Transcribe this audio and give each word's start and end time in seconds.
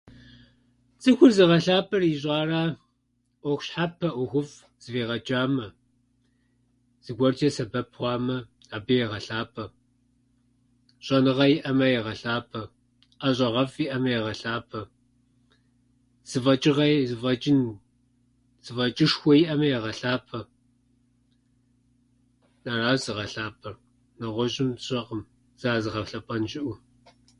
Цӏыхур 1.01 1.31
зыгъэлъапӏэр 1.37 2.01
ищӏара. 2.11 2.63
ӏуэху 3.41 3.63
щхьэпэ, 3.65 4.07
ӏуэхуфӏ 4.15 4.55
зэфӏигъэчӏамэ, 4.81 5.65
зыгуэрчӏэ 7.03 7.49
сэбэп 7.55 7.87
хъуамэ, 7.95 8.37
абы 8.75 8.93
егъэлъапӏэ, 9.05 9.65
щӏэныгъэ 11.05 11.45
иӏэмэ 11.55 11.87
егъэлъапӏэ, 11.97 12.61
ӏэщӏагъэфӏ 13.19 13.77
иӏэмэ, 13.83 14.09
егъэлъапӏэ. 14.19 14.81
Зыфӏэчӏыгъэ- 16.29 17.05
Зыфӏэчӏын- 17.09 17.79
Зыфӏэчӏышхуэ 18.65 19.33
иӏэми 19.41 19.67
егъэлъапӏэ. 19.77 20.39
Ара 22.73 22.91
зыгъэлъапӏэр. 23.03 23.75
Нэгъуэщӏым 24.19 24.69
сщӏэкъым 24.81 25.21
сэ 25.59 25.67
ар 25.73 25.79
зыгъэлъэпӏэн 25.83 26.43
щыӏэу. 26.51 26.77